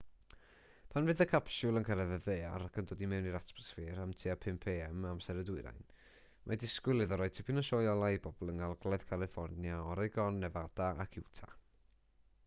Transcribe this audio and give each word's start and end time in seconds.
pan 0.93 1.07
fydd 1.07 1.19
y 1.25 1.25
capsiwl 1.31 1.75
yn 1.81 1.83
cyrraedd 1.89 2.13
y 2.15 2.15
ddaear 2.23 2.63
ac 2.67 2.79
yn 2.81 2.87
dod 2.91 3.03
i 3.07 3.09
mewn 3.11 3.27
i'r 3.31 3.37
atmosffer 3.39 3.99
am 4.05 4.13
tua 4.21 4.37
5am 4.47 5.03
amser 5.11 5.41
y 5.43 5.45
dwyrain 5.51 5.85
mae 6.47 6.63
disgwyl 6.65 7.05
iddo 7.07 7.21
roi 7.23 7.29
tipyn 7.37 7.63
o 7.65 7.67
sioe 7.69 7.93
olau 7.93 8.17
i 8.19 8.23
bobl 8.27 8.53
yng 8.57 8.59
ngogledd 8.65 9.07
califfornia 9.13 9.77
oregon 9.93 10.43
nefada 10.47 10.89
ac 11.07 11.21
utah 11.25 11.55